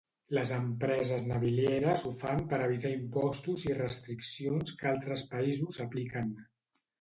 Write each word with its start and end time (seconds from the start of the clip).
Les 0.35 0.51
empreses 0.53 1.25
navilieres 1.31 2.05
ho 2.09 2.13
fan 2.21 2.41
per 2.53 2.59
evitar 2.69 2.93
impostos 2.95 3.67
i 3.69 3.77
restriccions 3.81 4.75
que 4.81 4.89
altres 4.95 5.27
països 5.35 5.81
apliquen. 5.87 6.35